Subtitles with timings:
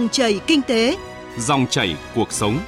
[0.00, 0.96] Dòng chảy kinh tế,
[1.38, 2.58] dòng chảy cuộc sống.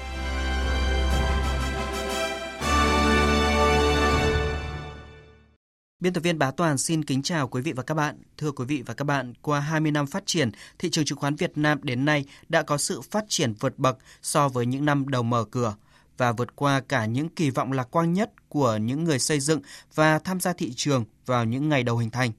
[6.00, 8.22] Biên tập viên Bá Toàn xin kính chào quý vị và các bạn.
[8.38, 11.34] Thưa quý vị và các bạn, qua 20 năm phát triển, thị trường chứng khoán
[11.34, 15.08] Việt Nam đến nay đã có sự phát triển vượt bậc so với những năm
[15.08, 15.74] đầu mở cửa
[16.18, 19.60] và vượt qua cả những kỳ vọng lạc quan nhất của những người xây dựng
[19.94, 22.30] và tham gia thị trường vào những ngày đầu hình thành.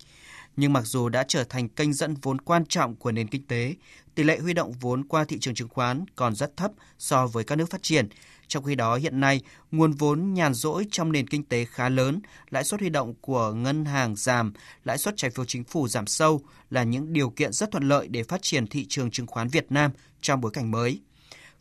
[0.56, 3.76] Nhưng mặc dù đã trở thành kênh dẫn vốn quan trọng của nền kinh tế,
[4.16, 7.44] tỷ lệ huy động vốn qua thị trường chứng khoán còn rất thấp so với
[7.44, 8.10] các nước phát triển.
[8.48, 12.20] Trong khi đó hiện nay, nguồn vốn nhàn rỗi trong nền kinh tế khá lớn,
[12.50, 14.54] lãi suất huy động của ngân hàng giảm,
[14.84, 18.08] lãi suất trái phiếu chính phủ giảm sâu là những điều kiện rất thuận lợi
[18.08, 19.92] để phát triển thị trường chứng khoán Việt Nam
[20.22, 21.02] trong bối cảnh mới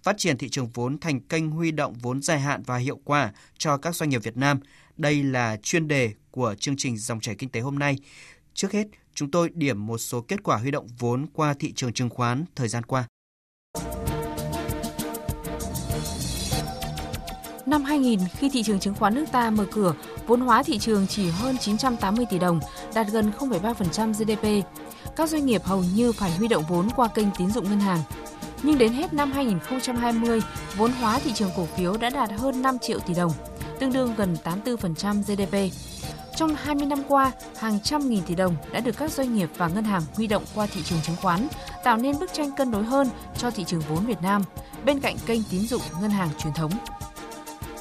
[0.02, 3.32] phát triển thị trường vốn thành kênh huy động vốn dài hạn và hiệu quả
[3.58, 4.60] cho các doanh nghiệp Việt Nam.
[4.96, 7.96] Đây là chuyên đề của chương trình Dòng chảy kinh tế hôm nay.
[8.54, 11.92] Trước hết, chúng tôi điểm một số kết quả huy động vốn qua thị trường
[11.92, 13.04] chứng khoán thời gian qua.
[17.66, 19.94] Năm 2000, khi thị trường chứng khoán nước ta mở cửa,
[20.26, 22.60] vốn hóa thị trường chỉ hơn 980 tỷ đồng,
[22.94, 24.66] đạt gần 0,3% GDP.
[25.16, 28.02] Các doanh nghiệp hầu như phải huy động vốn qua kênh tín dụng ngân hàng.
[28.62, 30.40] Nhưng đến hết năm 2020,
[30.76, 33.32] vốn hóa thị trường cổ phiếu đã đạt hơn 5 triệu tỷ đồng,
[33.80, 35.74] tương đương gần 84% GDP.
[36.42, 39.68] Trong 20 năm qua, hàng trăm nghìn tỷ đồng đã được các doanh nghiệp và
[39.68, 41.48] ngân hàng huy động qua thị trường chứng khoán,
[41.84, 44.44] tạo nên bức tranh cân đối hơn cho thị trường vốn Việt Nam,
[44.84, 46.70] bên cạnh kênh tín dụng ngân hàng truyền thống.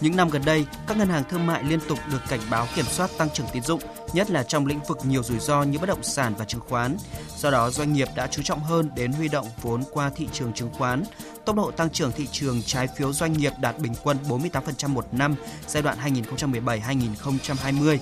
[0.02, 2.86] Những năm gần đây, các ngân hàng thương mại liên tục được cảnh báo kiểm
[2.86, 3.82] soát tăng trưởng tín dụng,
[4.14, 6.98] nhất là trong lĩnh vực nhiều rủi ro như bất động sản và chứng khoán.
[7.38, 10.54] Do đó, doanh nghiệp đã chú trọng hơn đến huy động vốn qua thị trường
[10.54, 11.04] chứng khoán.
[11.45, 15.08] Tốc độ tăng trưởng thị trường trái phiếu doanh nghiệp đạt bình quân 48% một
[15.12, 15.36] năm
[15.67, 17.98] giai đoạn 2017-2020.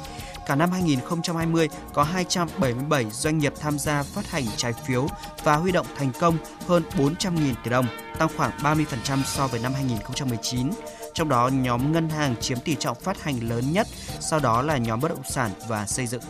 [0.49, 5.07] Cả năm 2020 có 277 doanh nghiệp tham gia phát hành trái phiếu
[5.43, 7.85] và huy động thành công hơn 400.000 tỷ đồng,
[8.17, 10.69] tăng khoảng 30% so với năm 2019
[11.13, 13.87] trong đó nhóm ngân hàng chiếm tỷ trọng phát hành lớn nhất,
[14.19, 16.21] sau đó là nhóm bất động sản và xây dựng.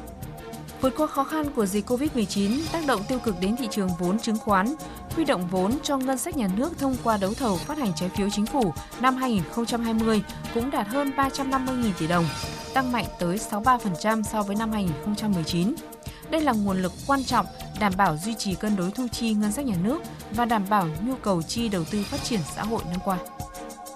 [0.81, 4.19] Vượt qua khó khăn của dịch Covid-19 tác động tiêu cực đến thị trường vốn
[4.19, 4.75] chứng khoán,
[5.15, 8.09] huy động vốn cho ngân sách nhà nước thông qua đấu thầu phát hành trái
[8.09, 10.23] phiếu chính phủ năm 2020
[10.53, 12.25] cũng đạt hơn 350.000 tỷ đồng,
[12.79, 15.75] tăng mạnh tới 63% so với năm 2019.
[16.29, 17.45] Đây là nguồn lực quan trọng
[17.79, 20.01] đảm bảo duy trì cân đối thu chi ngân sách nhà nước
[20.31, 23.17] và đảm bảo nhu cầu chi đầu tư phát triển xã hội năm qua.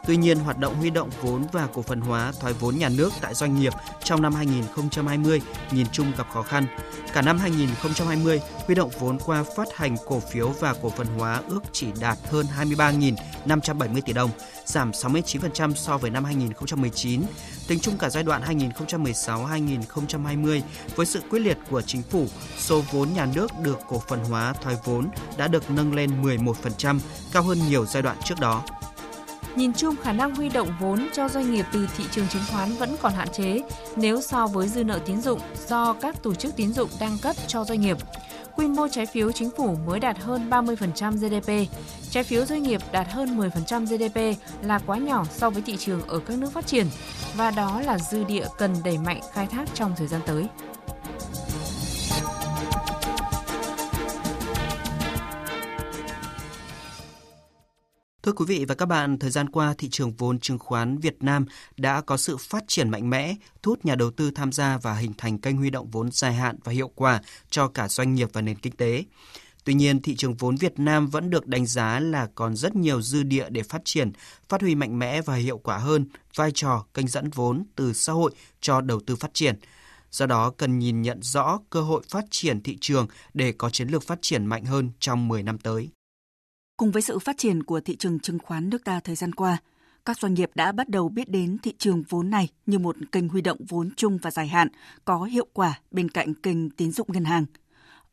[0.07, 3.13] Tuy nhiên, hoạt động huy động vốn và cổ phần hóa thoái vốn nhà nước
[3.21, 3.73] tại doanh nghiệp
[4.03, 5.41] trong năm 2020
[5.71, 6.65] nhìn chung gặp khó khăn.
[7.13, 11.41] Cả năm 2020, huy động vốn qua phát hành cổ phiếu và cổ phần hóa
[11.47, 14.29] ước chỉ đạt hơn 23.570 tỷ đồng,
[14.65, 17.21] giảm 69% so với năm 2019.
[17.67, 20.61] Tính chung cả giai đoạn 2016-2020,
[20.95, 22.25] với sự quyết liệt của chính phủ,
[22.57, 26.99] số vốn nhà nước được cổ phần hóa thoái vốn đã được nâng lên 11%,
[27.33, 28.63] cao hơn nhiều giai đoạn trước đó.
[29.55, 32.71] Nhìn chung, khả năng huy động vốn cho doanh nghiệp từ thị trường chứng khoán
[32.71, 33.61] vẫn còn hạn chế
[33.95, 37.35] nếu so với dư nợ tín dụng do các tổ chức tín dụng đang cấp
[37.47, 37.97] cho doanh nghiệp.
[38.55, 41.75] Quy mô trái phiếu chính phủ mới đạt hơn 30% GDP,
[42.13, 46.07] trái phiếu doanh nghiệp đạt hơn 10% GDP là quá nhỏ so với thị trường
[46.07, 46.87] ở các nước phát triển
[47.35, 50.47] và đó là dư địa cần đẩy mạnh khai thác trong thời gian tới.
[58.23, 61.23] Thưa quý vị và các bạn, thời gian qua thị trường vốn chứng khoán Việt
[61.23, 61.45] Nam
[61.77, 64.93] đã có sự phát triển mạnh mẽ, thu hút nhà đầu tư tham gia và
[64.93, 68.29] hình thành kênh huy động vốn dài hạn và hiệu quả cho cả doanh nghiệp
[68.33, 69.03] và nền kinh tế.
[69.63, 73.01] Tuy nhiên, thị trường vốn Việt Nam vẫn được đánh giá là còn rất nhiều
[73.01, 74.11] dư địa để phát triển,
[74.49, 78.13] phát huy mạnh mẽ và hiệu quả hơn vai trò kênh dẫn vốn từ xã
[78.13, 78.31] hội
[78.61, 79.55] cho đầu tư phát triển.
[80.11, 83.87] Do đó, cần nhìn nhận rõ cơ hội phát triển thị trường để có chiến
[83.87, 85.89] lược phát triển mạnh hơn trong 10 năm tới.
[86.77, 89.57] Cùng với sự phát triển của thị trường chứng khoán nước ta thời gian qua,
[90.05, 93.29] các doanh nghiệp đã bắt đầu biết đến thị trường vốn này như một kênh
[93.29, 94.67] huy động vốn chung và dài hạn
[95.05, 97.45] có hiệu quả bên cạnh kênh tín dụng ngân hàng.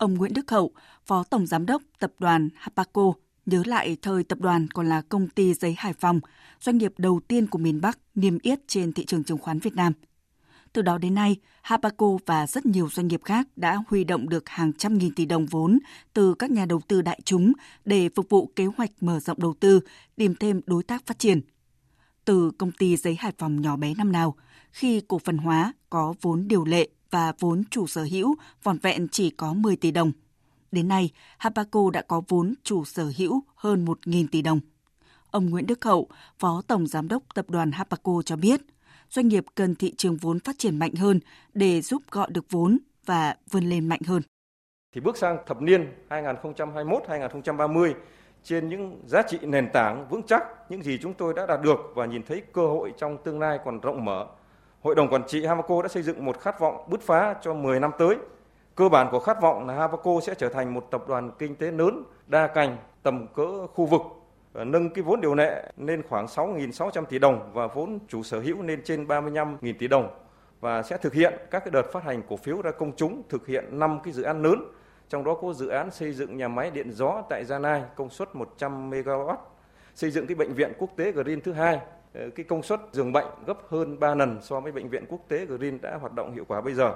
[0.01, 0.71] Ông Nguyễn Đức Hậu,
[1.07, 3.13] Phó Tổng Giám đốc Tập đoàn Hapaco,
[3.47, 6.21] nhớ lại thời tập đoàn còn là công ty giấy Hải Phòng,
[6.61, 9.75] doanh nghiệp đầu tiên của miền Bắc niêm yết trên thị trường chứng khoán Việt
[9.75, 9.93] Nam–
[10.73, 14.49] từ đó đến nay, Hapaco và rất nhiều doanh nghiệp khác đã huy động được
[14.49, 15.79] hàng trăm nghìn tỷ đồng vốn
[16.15, 17.53] từ các nhà đầu tư đại chúng
[17.85, 19.81] để phục vụ kế hoạch mở rộng đầu tư,
[20.17, 21.41] tìm thêm đối tác phát triển.
[22.25, 24.37] Từ công ty giấy Hải Phòng nhỏ bé năm nào,
[24.71, 29.09] khi cổ phần hóa có vốn điều lệ và vốn chủ sở hữu vòn vẹn
[29.09, 30.13] chỉ có 10 tỷ đồng.
[30.73, 34.61] Đến nay, Habaco đã có vốn chủ sở hữu hơn 1.000 tỷ đồng.
[35.31, 36.09] Ông Nguyễn Đức Hậu,
[36.39, 38.61] Phó Tổng Giám đốc Tập đoàn Habaco cho biết–
[39.11, 41.21] doanh nghiệp cần thị trường vốn phát triển mạnh hơn
[41.55, 44.23] để giúp gọi được vốn và vươn lên mạnh hơn.
[44.95, 47.95] Thì bước sang thập niên 2021-2030,
[48.43, 51.81] trên những giá trị nền tảng vững chắc những gì chúng tôi đã đạt được
[51.95, 54.27] và nhìn thấy cơ hội trong tương lai còn rộng mở.
[54.83, 57.81] Hội đồng quản trị Havaco đã xây dựng một khát vọng bứt phá cho 10
[57.81, 58.17] năm tới.
[58.75, 61.71] Cơ bản của khát vọng là Havaco sẽ trở thành một tập đoàn kinh tế
[61.71, 64.01] lớn, đa cành, tầm cỡ khu vực,
[64.53, 68.41] ờ, nâng cái vốn điều lệ lên khoảng 6.600 tỷ đồng và vốn chủ sở
[68.41, 70.09] hữu lên trên 35.000 tỷ đồng
[70.61, 73.47] và sẽ thực hiện các cái đợt phát hành cổ phiếu ra công chúng, thực
[73.47, 74.73] hiện 5 cái dự án lớn
[75.09, 78.11] trong đó có dự án xây dựng nhà máy điện gió tại Gia Lai công
[78.11, 79.37] suất 100 MW,
[79.95, 81.81] xây dựng cái bệnh viện quốc tế Green thứ hai,
[82.15, 85.21] Ờ, cái công suất giường bệnh gấp hơn 3 lần so với bệnh viện quốc
[85.29, 86.95] tế Green đã hoạt động hiệu quả bây giờ.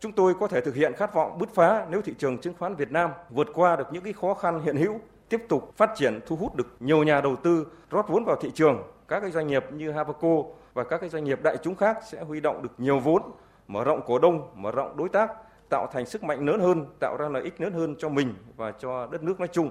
[0.00, 2.74] Chúng tôi có thể thực hiện khát vọng bứt phá nếu thị trường chứng khoán
[2.74, 6.20] Việt Nam vượt qua được những cái khó khăn hiện hữu, tiếp tục phát triển
[6.26, 8.82] thu hút được nhiều nhà đầu tư rót vốn vào thị trường.
[9.08, 10.42] Các cái doanh nghiệp như Havaco
[10.74, 13.22] và các cái doanh nghiệp đại chúng khác sẽ huy động được nhiều vốn,
[13.68, 15.30] mở rộng cổ đông, mở rộng đối tác
[15.70, 18.72] tạo thành sức mạnh lớn hơn, tạo ra lợi ích lớn hơn cho mình và
[18.72, 19.70] cho đất nước nói chung.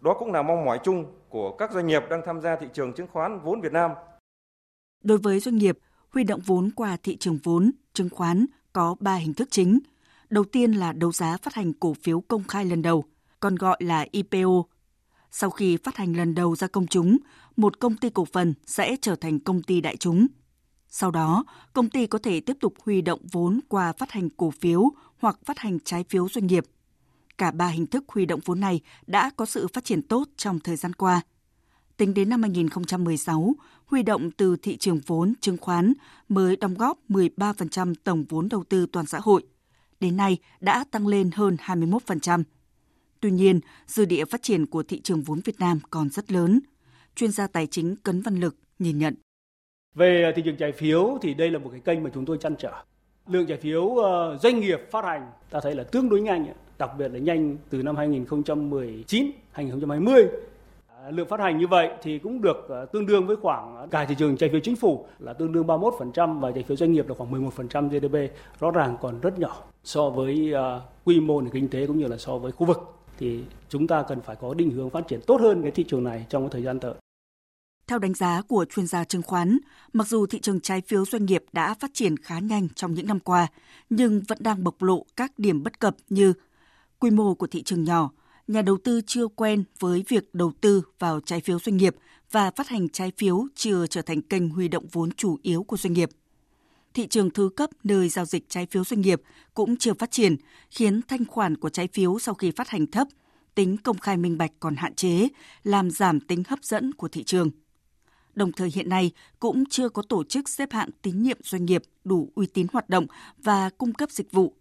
[0.00, 2.92] Đó cũng là mong mỏi chung của các doanh nghiệp đang tham gia thị trường
[2.92, 3.90] chứng khoán vốn Việt Nam.
[5.02, 5.78] Đối với doanh nghiệp,
[6.10, 9.78] huy động vốn qua thị trường vốn, chứng khoán có 3 hình thức chính.
[10.30, 13.04] Đầu tiên là đấu giá phát hành cổ phiếu công khai lần đầu,
[13.40, 14.62] còn gọi là IPO.
[15.30, 17.18] Sau khi phát hành lần đầu ra công chúng,
[17.56, 20.26] một công ty cổ phần sẽ trở thành công ty đại chúng.
[20.88, 24.50] Sau đó, công ty có thể tiếp tục huy động vốn qua phát hành cổ
[24.50, 26.64] phiếu hoặc phát hành trái phiếu doanh nghiệp.
[27.38, 30.60] Cả ba hình thức huy động vốn này đã có sự phát triển tốt trong
[30.60, 31.22] thời gian qua.
[31.96, 33.54] Tính đến năm 2016,
[33.86, 35.92] huy động từ thị trường vốn chứng khoán
[36.28, 39.42] mới đóng góp 13% tổng vốn đầu tư toàn xã hội.
[40.00, 42.42] Đến nay đã tăng lên hơn 21%.
[43.20, 46.60] Tuy nhiên, dư địa phát triển của thị trường vốn Việt Nam còn rất lớn.
[47.16, 49.14] Chuyên gia tài chính Cấn Văn Lực nhìn nhận.
[49.94, 52.54] Về thị trường trái phiếu thì đây là một cái kênh mà chúng tôi chăn
[52.58, 52.84] trở
[53.28, 56.46] lượng trái phiếu ờ, doanh nghiệp phát hành ta thấy là tương đối nhanh,
[56.78, 60.28] đặc biệt là nhanh từ năm 2019, 2020.
[61.04, 63.86] À, lượng phát hành như vậy thì cũng được ờ, tương đương với khoảng ờ,
[63.90, 66.92] cả thị trường trái phiếu chính phủ là tương đương 31% và trái phiếu doanh
[66.92, 71.40] nghiệp là khoảng 11% GDP, rõ ràng còn rất nhỏ so với ờ, quy mô
[71.40, 72.78] nền kinh tế cũng như là so với khu vực
[73.18, 76.04] thì chúng ta cần phải có định hướng phát triển tốt hơn cái thị trường
[76.04, 76.94] này trong cái thời gian tới.
[77.86, 79.58] Theo đánh giá của chuyên gia chứng khoán,
[79.92, 83.06] mặc dù thị trường trái phiếu doanh nghiệp đã phát triển khá nhanh trong những
[83.06, 83.46] năm qua,
[83.90, 86.32] nhưng vẫn đang bộc lộ các điểm bất cập như
[86.98, 88.10] quy mô của thị trường nhỏ,
[88.52, 91.96] nhà đầu tư chưa quen với việc đầu tư vào trái phiếu doanh nghiệp
[92.30, 95.76] và phát hành trái phiếu chưa trở thành kênh huy động vốn chủ yếu của
[95.76, 96.10] doanh nghiệp.
[96.94, 99.22] Thị trường thứ cấp nơi giao dịch trái phiếu doanh nghiệp
[99.54, 100.36] cũng chưa phát triển,
[100.70, 103.08] khiến thanh khoản của trái phiếu sau khi phát hành thấp,
[103.54, 105.28] tính công khai minh bạch còn hạn chế,
[105.64, 107.50] làm giảm tính hấp dẫn của thị trường
[108.34, 109.10] đồng thời hiện nay
[109.40, 112.88] cũng chưa có tổ chức xếp hạng tín nhiệm doanh nghiệp đủ uy tín hoạt
[112.88, 113.06] động
[113.38, 114.54] và cung cấp dịch vụ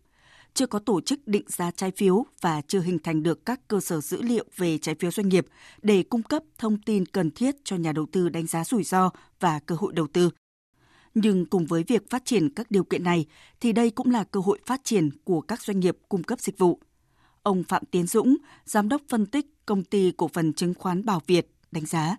[0.54, 3.80] chưa có tổ chức định giá trái phiếu và chưa hình thành được các cơ
[3.80, 5.46] sở dữ liệu về trái phiếu doanh nghiệp
[5.82, 9.10] để cung cấp thông tin cần thiết cho nhà đầu tư đánh giá rủi ro
[9.40, 10.30] và cơ hội đầu tư.
[11.14, 13.26] Nhưng cùng với việc phát triển các điều kiện này
[13.60, 16.58] thì đây cũng là cơ hội phát triển của các doanh nghiệp cung cấp dịch
[16.58, 16.80] vụ.
[17.44, 21.22] Ông Phạm Tiến Dũng, giám đốc phân tích công ty cổ phần chứng khoán Bảo
[21.28, 22.18] Việt đánh giá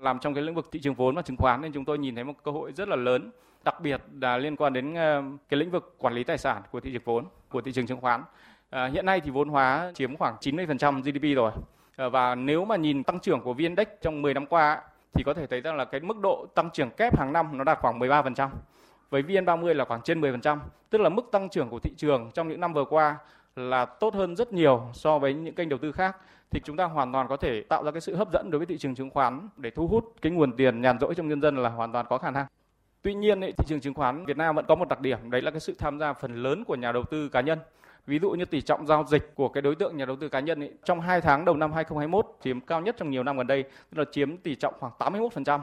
[0.00, 2.14] làm trong cái lĩnh vực thị trường vốn và chứng khoán nên chúng tôi nhìn
[2.14, 3.30] thấy một cơ hội rất là lớn
[3.64, 6.80] đặc biệt là liên quan đến ờ, cái lĩnh vực quản lý tài sản của
[6.80, 8.22] thị trường vốn của thị trường chứng khoán
[8.70, 11.52] à, hiện nay thì vốn hóa chiếm khoảng 90% GDP rồi
[11.96, 15.34] à, và nếu mà nhìn tăng trưởng của VN-Index trong 10 năm qua thì có
[15.34, 17.98] thể thấy rằng là cái mức độ tăng trưởng kép hàng năm nó đạt khoảng
[17.98, 18.48] 13%.
[19.10, 20.58] Với VN30 là khoảng trên 10%,
[20.90, 23.16] tức là mức tăng trưởng của thị trường trong những năm vừa qua
[23.56, 26.16] là tốt hơn rất nhiều so với những kênh đầu tư khác
[26.50, 28.66] thì chúng ta hoàn toàn có thể tạo ra cái sự hấp dẫn đối với
[28.66, 31.56] thị trường chứng khoán để thu hút cái nguồn tiền nhàn rỗi trong nhân dân
[31.56, 32.46] là hoàn toàn có khả năng.
[33.02, 35.50] Tuy nhiên thị trường chứng khoán Việt Nam vẫn có một đặc điểm đấy là
[35.50, 37.58] cái sự tham gia phần lớn của nhà đầu tư cá nhân.
[38.06, 40.40] Ví dụ như tỷ trọng giao dịch của cái đối tượng nhà đầu tư cá
[40.40, 43.46] nhân ấy, trong 2 tháng đầu năm 2021 chiếm cao nhất trong nhiều năm gần
[43.46, 45.60] đây, tức là chiếm tỷ trọng khoảng 81%.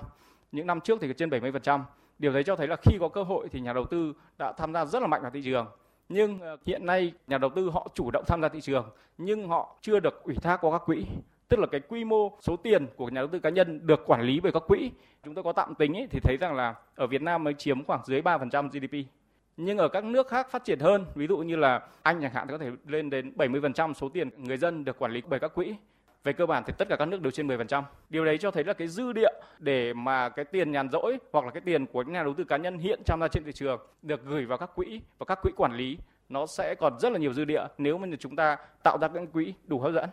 [0.52, 1.82] Những năm trước thì trên 70%.
[2.20, 4.74] Điều đấy cho thấy là khi có cơ hội thì nhà đầu tư đã tham
[4.74, 5.68] gia rất là mạnh vào thị trường
[6.10, 9.48] nhưng ờ, hiện nay nhà đầu tư họ chủ động tham gia thị trường nhưng
[9.48, 11.06] họ chưa được ủy thác qua các quỹ
[11.48, 14.22] tức là cái quy mô số tiền của nhà đầu tư cá nhân được quản
[14.22, 14.92] lý bởi các quỹ
[15.24, 17.84] chúng tôi có tạm tính ý, thì thấy rằng là ở Việt Nam mới chiếm
[17.84, 19.10] khoảng dưới 3% GDP
[19.58, 22.48] nhưng ở các nước khác phát triển hơn ví dụ như là Anh chẳng hạn
[22.48, 25.56] thì có thể lên đến 70% số tiền người dân được quản lý bởi các
[25.56, 25.76] quỹ
[26.24, 27.84] về cơ bản thì tất cả các nước đều trên 10%.
[28.10, 31.46] Điều đấy cho thấy là cái dư địa để mà cái tiền nhàn rỗi hoặc
[31.46, 33.80] là cái tiền của nhà đầu tư cá nhân hiện tham gia trên thị trường
[34.02, 35.98] được gửi vào các quỹ và các quỹ quản lý
[36.30, 39.28] nó sẽ còn rất là nhiều dư địa nếu mà chúng ta tạo ra những
[39.28, 40.10] quỹ đủ hấp dẫn.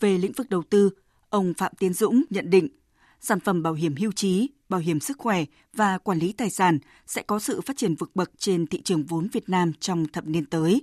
[0.00, 0.90] Về lĩnh vực đầu tư,
[1.30, 2.68] ông Phạm Tiến Dũng nhận định
[3.24, 6.78] sản phẩm bảo hiểm hưu trí, bảo hiểm sức khỏe và quản lý tài sản
[7.06, 10.26] sẽ có sự phát triển vượt bậc trên thị trường vốn Việt Nam trong thập
[10.26, 10.82] niên tới.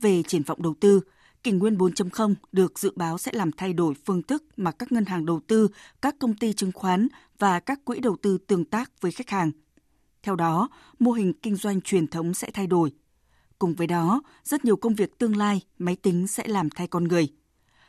[0.00, 1.00] Về triển vọng đầu tư,
[1.42, 5.04] kỷ nguyên 4.0 được dự báo sẽ làm thay đổi phương thức mà các ngân
[5.04, 5.68] hàng đầu tư,
[6.02, 9.50] các công ty chứng khoán và các quỹ đầu tư tương tác với khách hàng.
[10.22, 12.92] Theo đó, mô hình kinh doanh truyền thống sẽ thay đổi.
[13.58, 17.04] Cùng với đó, rất nhiều công việc tương lai máy tính sẽ làm thay con
[17.04, 17.28] người.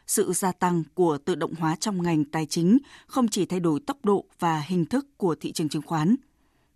[0.10, 3.80] Sự gia tăng của tự động hóa trong ngành tài chính không chỉ thay đổi
[3.80, 6.16] tốc độ và hình thức của thị trường chứng khoán.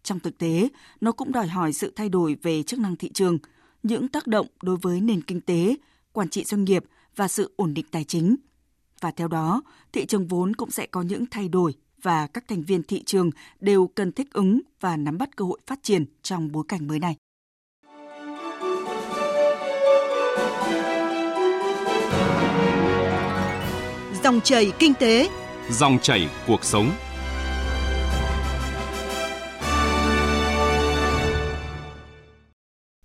[0.03, 0.69] Trong thực tế,
[1.01, 3.37] nó cũng đòi hỏi sự thay đổi về chức năng thị trường,
[3.83, 5.75] những tác động đối với nền kinh tế,
[6.11, 6.85] quản trị doanh nghiệp
[7.15, 8.35] và sự ổn định tài chính.
[8.99, 9.61] Và theo đó,
[9.91, 13.29] thị trường vốn cũng sẽ có những thay đổi và các thành viên thị trường
[13.59, 16.99] đều cần thích ứng và nắm bắt cơ hội phát triển trong bối cảnh mới
[16.99, 17.15] này.
[24.23, 25.29] Dòng chảy kinh tế,
[25.69, 26.91] dòng chảy cuộc sống.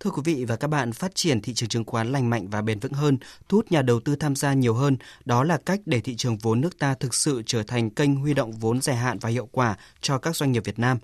[0.00, 2.62] Thưa quý vị và các bạn, phát triển thị trường chứng khoán lành mạnh và
[2.62, 5.80] bền vững hơn, thu hút nhà đầu tư tham gia nhiều hơn, đó là cách
[5.86, 8.96] để thị trường vốn nước ta thực sự trở thành kênh huy động vốn dài
[8.96, 10.98] hạn và hiệu quả cho các doanh nghiệp Việt Nam.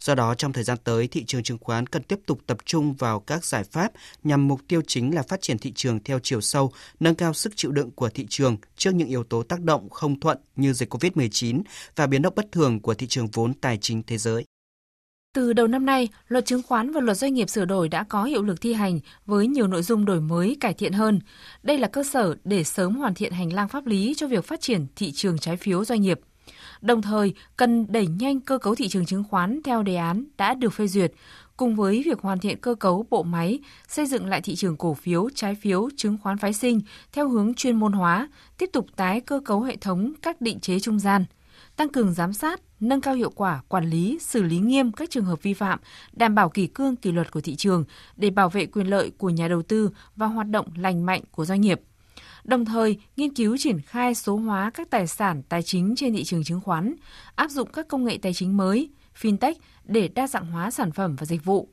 [0.00, 2.94] Do đó, trong thời gian tới, thị trường chứng khoán cần tiếp tục tập trung
[2.94, 3.92] vào các giải pháp
[4.24, 7.52] nhằm mục tiêu chính là phát triển thị trường theo chiều sâu, nâng cao sức
[7.56, 10.94] chịu đựng của thị trường trước những yếu tố tác động không thuận như dịch
[10.94, 11.62] COVID-19
[11.96, 14.44] và biến động bất thường của thị trường vốn tài chính thế giới.
[15.34, 18.24] Từ đầu năm nay, luật chứng khoán và luật doanh nghiệp sửa đổi đã có
[18.24, 21.20] hiệu lực thi hành với nhiều nội dung đổi mới cải thiện hơn.
[21.62, 24.60] Đây là cơ sở để sớm hoàn thiện hành lang pháp lý cho việc phát
[24.60, 26.20] triển thị trường trái phiếu doanh nghiệp.
[26.80, 30.54] Đồng thời, cần đẩy nhanh cơ cấu thị trường chứng khoán theo đề án đã
[30.54, 31.12] được phê duyệt,
[31.56, 33.58] cùng với việc hoàn thiện cơ cấu bộ máy,
[33.88, 36.80] xây dựng lại thị trường cổ phiếu, trái phiếu, chứng khoán phái sinh
[37.12, 40.80] theo hướng chuyên môn hóa, tiếp tục tái cơ cấu hệ thống các định chế
[40.80, 41.24] trung gian,
[41.76, 45.24] tăng cường giám sát, nâng cao hiệu quả quản lý, xử lý nghiêm các trường
[45.24, 45.78] hợp vi phạm,
[46.12, 47.84] đảm bảo kỷ cương kỷ luật của thị trường
[48.16, 51.44] để bảo vệ quyền lợi của nhà đầu tư và hoạt động lành mạnh của
[51.44, 51.80] doanh nghiệp.
[52.48, 56.24] Đồng thời, nghiên cứu triển khai số hóa các tài sản tài chính trên thị
[56.24, 56.94] trường chứng khoán,
[57.34, 58.90] áp dụng các công nghệ tài chính mới,
[59.20, 61.68] fintech để đa dạng hóa sản phẩm và dịch vụ.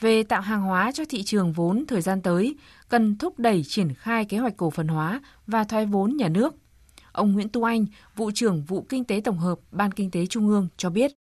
[0.00, 2.56] Về tạo hàng hóa cho thị trường vốn thời gian tới,
[2.88, 6.54] cần thúc đẩy triển khai kế hoạch cổ phần hóa và thoái vốn nhà nước–
[7.18, 10.48] Ông Nguyễn Tu Anh, vụ trưởng vụ kinh tế tổng hợp Ban Kinh tế Trung
[10.48, 11.12] ương cho biết.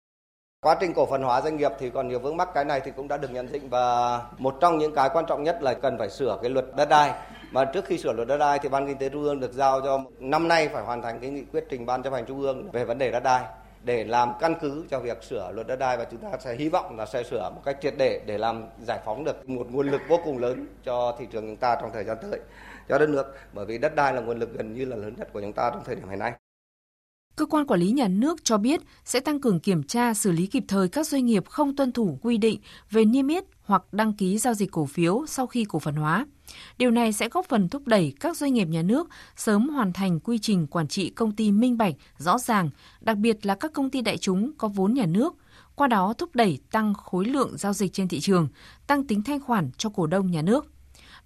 [0.61, 2.91] Quá trình cổ phần hóa doanh nghiệp thì còn nhiều vướng mắc cái này thì
[2.97, 5.99] cũng đã được nhận định và một trong những cái quan trọng nhất là cần
[5.99, 7.13] phải sửa cái luật đất đai.
[7.53, 9.81] Mà trước khi sửa luật đất đai thì Ban Kinh tế Trung ương được giao
[9.81, 12.71] cho năm nay phải hoàn thành cái nghị quyết trình Ban chấp hành Trung ương
[12.73, 13.45] về vấn đề đất đai
[13.85, 16.69] để làm căn cứ cho việc sửa luật đất đai và chúng ta sẽ hy
[16.69, 19.91] vọng là sẽ sửa một cách triệt để để làm giải phóng được một nguồn
[19.91, 22.41] lực vô cùng lớn cho thị trường chúng ta trong thời gian tới,
[22.89, 25.33] cho đất nước bởi vì đất đai là nguồn lực gần như là lớn nhất
[25.33, 26.33] của chúng ta trong thời điểm hiện nay.
[27.37, 30.47] Cơ quan quản lý nhà nước cho biết sẽ tăng cường kiểm tra, xử lý
[30.47, 32.61] kịp thời các doanh nghiệp không tuân thủ quy định
[32.91, 36.27] về niêm yết hoặc đăng ký giao dịch cổ phiếu sau khi cổ phần hóa.
[36.79, 40.21] Điều này sẽ góp phần thúc đẩy các doanh nghiệp nhà nước sớm hoàn thành
[40.21, 42.71] quy trình quản trị công ty minh bạch, rõ ràng,
[43.01, 45.35] đặc biệt là các công ty đại chúng có vốn nhà nước,
[45.75, 48.49] qua đó thúc đẩy tăng khối lượng giao dịch trên thị trường,
[48.87, 50.67] tăng tính thanh khoản cho cổ đông nhà nước.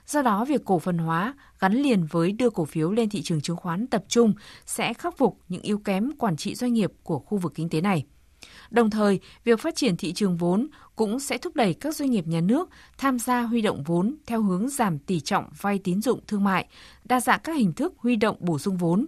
[0.06, 3.40] Do đó, việc cổ phần hóa gắn liền với đưa cổ phiếu lên thị trường
[3.40, 4.34] chứng khoán tập trung
[4.66, 7.80] sẽ khắc phục những yếu kém quản trị doanh nghiệp của khu vực kinh tế
[7.80, 8.04] này.
[8.70, 12.26] Đồng thời, việc phát triển thị trường vốn cũng sẽ thúc đẩy các doanh nghiệp
[12.26, 16.20] nhà nước tham gia huy động vốn theo hướng giảm tỷ trọng vay tín dụng
[16.26, 16.66] thương mại,
[17.04, 19.06] đa dạng các hình thức huy động bổ sung vốn.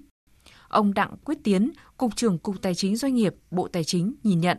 [0.69, 4.41] Ông Đặng Quyết Tiến, Cục trưởng Cục Tài chính Doanh nghiệp, Bộ Tài chính nhìn
[4.41, 4.59] nhận.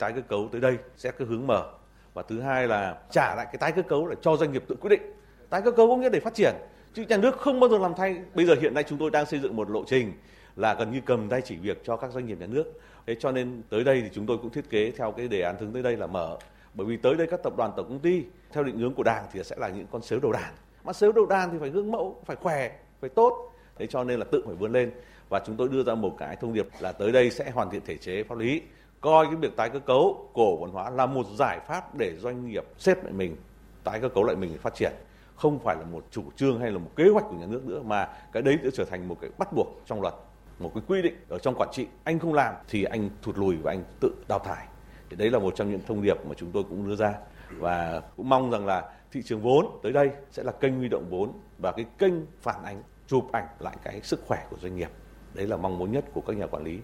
[0.00, 1.72] Tái cơ cấu tới đây sẽ cái hướng mở.
[2.14, 4.76] Và thứ hai là trả lại cái tái cơ cấu để cho doanh nghiệp tự
[4.80, 5.02] quyết định
[5.50, 6.54] tái cơ cấu có nghĩa để phát triển
[6.94, 9.26] chứ nhà nước không bao giờ làm thay bây giờ hiện nay chúng tôi đang
[9.26, 10.12] xây dựng một lộ trình
[10.56, 12.64] là gần như cầm tay chỉ việc cho các doanh nghiệp nhà nước
[13.06, 15.56] thế cho nên tới đây thì chúng tôi cũng thiết kế theo cái đề án
[15.60, 16.38] hướng tới đây là mở.
[16.74, 19.26] Bởi vì tới đây các tập đoàn tổng công ty, theo định hướng của đảng
[19.32, 20.54] thì sẽ là những con sếu đầu đàn.
[20.84, 23.52] Mà sếu đầu đàn thì phải gương mẫu, phải khỏe, phải tốt.
[23.78, 24.92] Thế cho nên là tự phải vươn lên.
[25.28, 27.82] Và chúng tôi đưa ra một cái thông điệp là tới đây sẽ hoàn thiện
[27.86, 28.62] thể chế pháp lý,
[29.00, 32.46] coi cái việc tái cơ cấu cổ phần hóa là một giải pháp để doanh
[32.46, 33.36] nghiệp xếp lại mình,
[33.84, 34.92] tái cơ cấu lại mình phát triển.
[35.36, 37.82] Không phải là một chủ trương hay là một kế hoạch của nhà nước nữa,
[37.82, 40.14] mà cái đấy sẽ trở thành một cái bắt buộc trong luật
[40.60, 43.56] một cái quy định ở trong quản trị anh không làm thì anh thụt lùi
[43.56, 44.66] và anh tự đào thải
[45.10, 47.14] thì đấy là một trong những thông điệp mà chúng tôi cũng đưa ra
[47.58, 51.06] và cũng mong rằng là thị trường vốn tới đây sẽ là kênh huy động
[51.10, 54.90] vốn và cái kênh phản ánh chụp ảnh lại cái sức khỏe của doanh nghiệp
[55.34, 56.80] đấy là mong muốn nhất của các nhà quản lý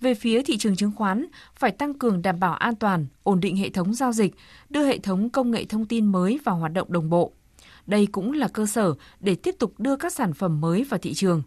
[0.00, 3.56] về phía thị trường chứng khoán, phải tăng cường đảm bảo an toàn, ổn định
[3.56, 4.34] hệ thống giao dịch,
[4.68, 7.32] đưa hệ thống công nghệ thông tin mới vào hoạt động đồng bộ.
[7.86, 11.14] Đây cũng là cơ sở để tiếp tục đưa các sản phẩm mới vào thị
[11.14, 11.42] trường.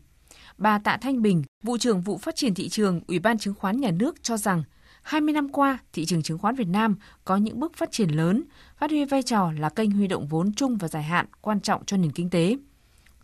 [0.57, 3.77] Bà Tạ Thanh Bình, vụ trưởng vụ phát triển thị trường Ủy ban chứng khoán
[3.77, 4.63] nhà nước cho rằng
[5.01, 6.95] 20 năm qua, thị trường chứng khoán Việt Nam
[7.25, 8.43] có những bước phát triển lớn,
[8.77, 11.85] phát huy vai trò là kênh huy động vốn chung và dài hạn quan trọng
[11.85, 12.57] cho nền kinh tế.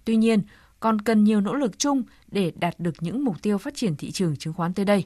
[0.05, 0.41] Tuy nhiên,
[0.79, 4.11] còn cần nhiều nỗ lực chung để đạt được những mục tiêu phát triển thị
[4.11, 5.03] trường chứng khoán tới đây.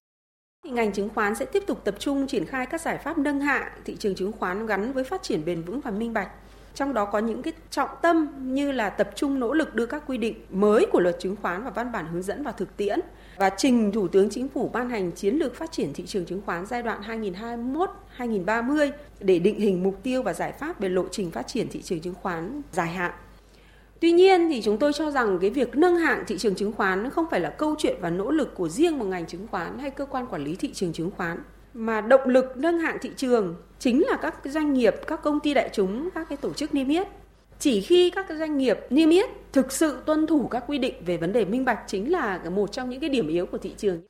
[0.66, 3.72] Ngành chứng khoán sẽ tiếp tục tập trung triển khai các giải pháp nâng hạ
[3.86, 6.30] thị trường chứng khoán gắn với phát triển bền vững và minh bạch.
[6.76, 10.04] Trong đó có những cái trọng tâm như là tập trung nỗ lực đưa các
[10.08, 13.00] quy định mới của luật chứng khoán và văn bản hướng dẫn vào thực tiễn
[13.38, 16.42] và trình Thủ tướng Chính phủ ban hành chiến lược phát triển thị trường chứng
[16.46, 17.02] khoán giai đoạn
[18.18, 21.82] 2021-2030 để định hình mục tiêu và giải pháp về lộ trình phát triển thị
[21.82, 23.12] trường chứng khoán dài hạn.
[24.00, 27.10] Tuy nhiên thì chúng tôi cho rằng cái việc nâng hạng thị trường chứng khoán
[27.10, 29.92] không phải là câu chuyện và nỗ lực của riêng một ngành chứng khoán hay
[29.92, 33.56] cơ quan quản lý thị trường chứng khoán mà động lực nâng hạng thị trường
[33.80, 36.88] chính là các doanh nghiệp, các công ty đại chúng, các cái tổ chức niêm
[36.88, 37.08] yết.
[37.60, 41.18] Chỉ khi các doanh nghiệp niêm yết thực sự tuân thủ các quy định về
[41.18, 44.02] vấn đề minh bạch chính là một trong những cái điểm yếu của thị trường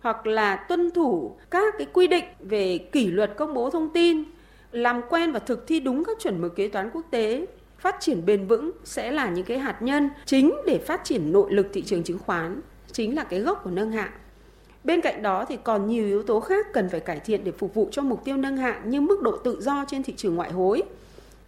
[0.00, 4.24] hoặc là tuân thủ các cái quy định về kỷ luật công bố thông tin,
[4.72, 7.46] làm quen và thực thi đúng các chuẩn mực kế toán quốc tế
[7.78, 11.52] phát triển bền vững sẽ là những cái hạt nhân chính để phát triển nội
[11.52, 12.60] lực thị trường chứng khoán,
[12.92, 14.12] chính là cái gốc của nâng hạng.
[14.84, 17.74] Bên cạnh đó thì còn nhiều yếu tố khác cần phải cải thiện để phục
[17.74, 20.52] vụ cho mục tiêu nâng hạng như mức độ tự do trên thị trường ngoại
[20.52, 20.82] hối,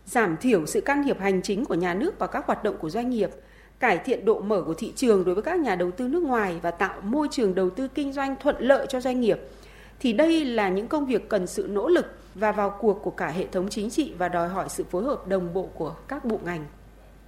[0.07, 2.91] giảm thiểu sự can thiệp hành chính của nhà nước vào các hoạt động của
[2.91, 3.31] doanh nghiệp,
[3.79, 6.59] cải thiện độ mở của thị trường đối với các nhà đầu tư nước ngoài
[6.63, 9.41] và tạo môi trường đầu tư kinh doanh thuận lợi cho doanh nghiệp.
[10.01, 13.29] Thì đây là những công việc cần sự nỗ lực và vào cuộc của cả
[13.29, 16.39] hệ thống chính trị và đòi hỏi sự phối hợp đồng bộ của các bộ
[16.45, 16.65] ngành.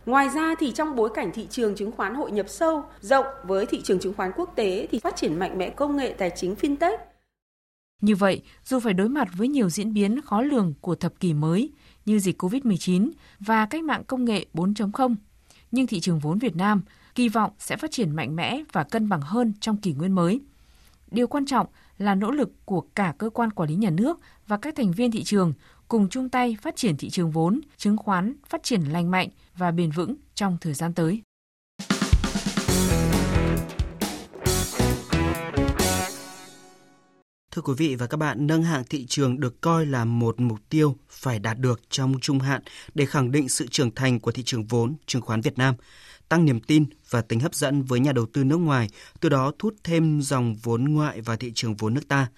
[0.07, 3.67] Ngoài ra thì trong bối cảnh thị trường chứng khoán hội nhập sâu, rộng với
[3.67, 6.55] thị trường chứng khoán quốc tế thì phát triển mạnh mẽ công nghệ tài chính
[6.55, 6.97] fintech.
[8.01, 11.35] Như vậy, dù phải đối mặt với nhiều diễn biến khó lường của thập kỷ
[11.35, 11.73] mới
[12.05, 15.15] như dịch COVID-19 và cách mạng công nghệ 4.0,
[15.71, 16.83] nhưng thị trường vốn Việt Nam
[17.15, 20.41] kỳ vọng sẽ phát triển mạnh mẽ và cân bằng hơn trong kỷ nguyên mới.
[21.11, 21.67] Điều quan trọng
[21.99, 25.11] là nỗ lực của cả cơ quan quản lý nhà nước và các thành viên
[25.11, 25.53] thị trường
[25.95, 29.71] cùng chung tay phát triển thị trường vốn, chứng khoán phát triển lành mạnh và
[29.71, 31.23] bền vững trong thời gian tới.
[37.51, 40.59] Thưa quý vị và các bạn, nâng hạng thị trường được coi là một mục
[40.69, 42.63] tiêu phải đạt được trong trung hạn
[42.95, 45.75] để khẳng định sự trưởng thành của thị trường vốn chứng khoán Việt Nam
[46.29, 48.89] tăng niềm tin và tính hấp dẫn với nhà đầu tư nước ngoài,
[49.21, 52.29] từ đó thu hút thêm dòng vốn ngoại vào thị trường vốn nước ta.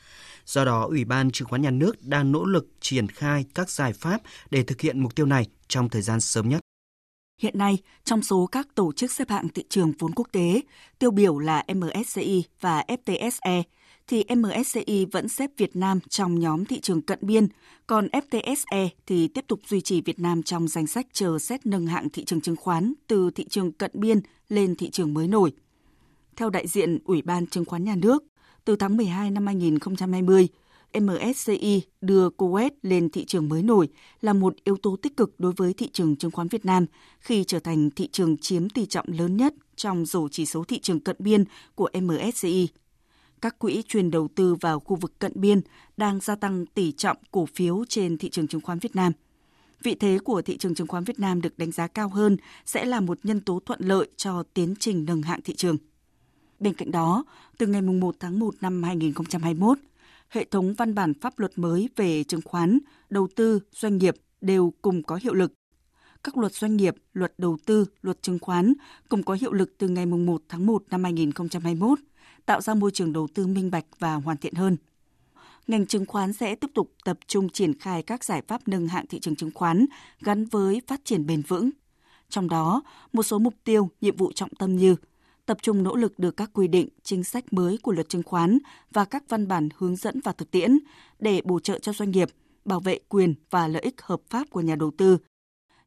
[0.46, 3.92] Do đó, Ủy ban Chứng khoán Nhà nước đang nỗ lực triển khai các giải
[3.92, 6.60] pháp để thực hiện mục tiêu này trong thời gian sớm nhất.
[7.42, 10.60] Hiện nay, trong số các tổ chức xếp hạng thị trường vốn quốc tế,
[10.98, 13.62] tiêu biểu là MSCI và FTSE,
[14.06, 17.48] thì MSCI vẫn xếp Việt Nam trong nhóm thị trường cận biên,
[17.86, 21.86] còn FTSE thì tiếp tục duy trì Việt Nam trong danh sách chờ xét nâng
[21.86, 25.52] hạng thị trường chứng khoán từ thị trường cận biên lên thị trường mới nổi.
[26.36, 28.24] Theo đại diện Ủy ban Chứng khoán Nhà nước,
[28.66, 30.48] từ tháng 12 năm 2020,
[31.00, 33.88] MSCI đưa Kuwait lên thị trường mới nổi
[34.20, 36.86] là một yếu tố tích cực đối với thị trường chứng khoán Việt Nam
[37.20, 40.78] khi trở thành thị trường chiếm tỷ trọng lớn nhất trong rổ chỉ số thị
[40.78, 42.68] trường cận biên của MSCI
[43.40, 45.60] các quỹ chuyên đầu tư vào khu vực cận biên
[45.96, 49.12] đang gia tăng tỷ trọng cổ phiếu trên thị trường chứng khoán Việt Nam.
[49.82, 52.84] Vị thế của thị trường chứng khoán Việt Nam được đánh giá cao hơn sẽ
[52.84, 55.76] là một nhân tố thuận lợi cho tiến trình nâng hạng thị trường.
[56.60, 57.24] Bên cạnh đó,
[57.58, 59.78] từ ngày 1 tháng 1 năm 2021,
[60.28, 62.78] hệ thống văn bản pháp luật mới về chứng khoán,
[63.10, 65.52] đầu tư, doanh nghiệp đều cùng có hiệu lực.
[66.22, 68.72] Các luật doanh nghiệp, luật đầu tư, luật chứng khoán
[69.08, 71.98] cùng có hiệu lực từ ngày 1 tháng 1 năm 2021
[72.46, 74.76] tạo ra môi trường đầu tư minh bạch và hoàn thiện hơn.
[75.66, 79.06] Ngành chứng khoán sẽ tiếp tục tập trung triển khai các giải pháp nâng hạng
[79.06, 79.86] thị trường chứng khoán
[80.20, 81.70] gắn với phát triển bền vững.
[82.28, 84.96] Trong đó, một số mục tiêu, nhiệm vụ trọng tâm như
[85.46, 88.58] tập trung nỗ lực đưa các quy định, chính sách mới của luật chứng khoán
[88.92, 90.78] và các văn bản hướng dẫn vào thực tiễn
[91.18, 92.28] để bổ trợ cho doanh nghiệp,
[92.64, 95.18] bảo vệ quyền và lợi ích hợp pháp của nhà đầu tư,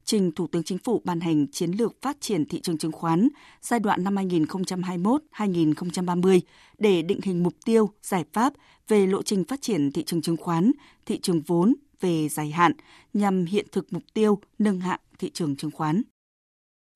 [0.09, 3.27] trình Thủ tướng Chính phủ ban hành chiến lược phát triển thị trường chứng khoán
[3.61, 6.39] giai đoạn năm 2021-2030
[6.77, 8.53] để định hình mục tiêu, giải pháp
[8.87, 10.71] về lộ trình phát triển thị trường chứng khoán,
[11.05, 12.71] thị trường vốn về dài hạn
[13.13, 16.01] nhằm hiện thực mục tiêu nâng hạng thị trường chứng khoán.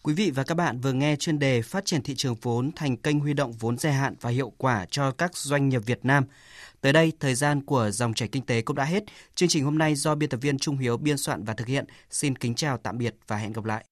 [0.04, 2.98] Quý vị và các bạn vừa nghe chuyên đề phát triển thị trường vốn thành
[2.98, 6.26] kênh huy động vốn dài hạn và hiệu quả cho các doanh nghiệp Việt Nam.
[6.82, 9.04] Tới đây, thời gian của dòng chảy kinh tế cũng đã hết.
[9.36, 11.86] Chương trình hôm nay do biên tập viên Trung Hiếu biên soạn và thực hiện.
[12.10, 13.86] Xin kính chào tạm biệt và hẹn gặp lại.